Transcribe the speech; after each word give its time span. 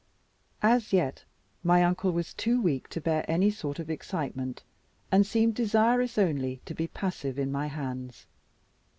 As 0.63 0.91
yet 0.91 1.25
my 1.63 1.83
uncle 1.83 2.11
was 2.11 2.33
too 2.33 2.59
weak 2.59 2.87
to 2.89 2.99
bear 2.99 3.23
any 3.29 3.51
sort 3.51 3.77
of 3.77 3.91
excitement, 3.91 4.63
and 5.11 5.27
seemed 5.27 5.53
desirous 5.53 6.17
only 6.17 6.59
to 6.65 6.73
be 6.73 6.87
passive 6.87 7.37
in 7.37 7.51
my 7.51 7.67
hands. 7.67 8.25